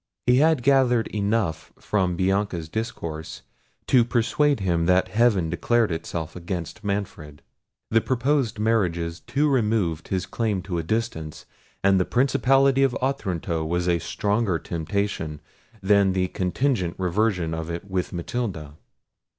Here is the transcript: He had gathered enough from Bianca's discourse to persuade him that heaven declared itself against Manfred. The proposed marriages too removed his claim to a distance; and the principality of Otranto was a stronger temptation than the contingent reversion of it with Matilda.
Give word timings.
He 0.25 0.37
had 0.37 0.63
gathered 0.63 1.05
enough 1.09 1.71
from 1.77 2.15
Bianca's 2.15 2.67
discourse 2.69 3.43
to 3.85 4.03
persuade 4.03 4.59
him 4.59 4.87
that 4.87 5.09
heaven 5.09 5.47
declared 5.47 5.91
itself 5.91 6.35
against 6.35 6.83
Manfred. 6.83 7.43
The 7.91 8.01
proposed 8.01 8.57
marriages 8.57 9.19
too 9.19 9.47
removed 9.47 10.07
his 10.07 10.25
claim 10.25 10.63
to 10.63 10.79
a 10.79 10.83
distance; 10.83 11.45
and 11.83 11.99
the 11.99 12.05
principality 12.05 12.81
of 12.81 12.95
Otranto 12.99 13.63
was 13.63 13.87
a 13.87 13.99
stronger 13.99 14.57
temptation 14.57 15.39
than 15.83 16.13
the 16.13 16.29
contingent 16.29 16.95
reversion 16.97 17.53
of 17.53 17.69
it 17.69 17.85
with 17.85 18.11
Matilda. 18.11 18.77